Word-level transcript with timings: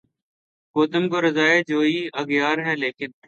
گو 0.75 0.81
تم 0.91 1.03
کو 1.11 1.17
رضا 1.21 1.47
جوئیِ 1.69 1.97
اغیار 2.21 2.57
ہے 2.67 2.73
لیکن 2.83 3.09